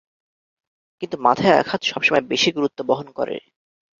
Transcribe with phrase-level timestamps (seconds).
[1.01, 3.35] কিন্তু মাথায় আঘাত সব সময় বেশি গুরুত্ব বহন করে।